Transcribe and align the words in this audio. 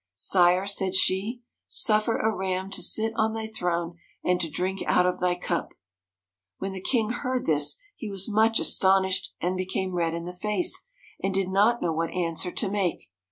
'Sire!' 0.15 0.65
said 0.65 0.95
she, 0.95 1.43
'suffer 1.67 2.17
a 2.17 2.35
Ram 2.35 2.71
to 2.71 2.81
sit 2.81 3.13
on 3.15 3.33
thy 3.35 3.45
throne, 3.45 3.99
and 4.23 4.41
to 4.41 4.49
drink 4.49 4.81
out 4.87 5.05
of 5.05 5.19
thy 5.19 5.35
cup.' 5.35 5.75
When 6.57 6.71
the 6.71 6.81
king 6.81 7.11
heard 7.11 7.45
this 7.45 7.77
he 7.95 8.09
was 8.09 8.27
much 8.27 8.59
astonished 8.59 9.31
and 9.39 9.55
became 9.55 9.93
red 9.93 10.15
in 10.15 10.25
the 10.25 10.33
face, 10.33 10.87
and 11.21 11.35
did 11.35 11.49
not 11.49 11.83
know 11.83 11.93
what 11.93 12.09
answer 12.15 12.49
to 12.51 12.67
make. 12.67 13.11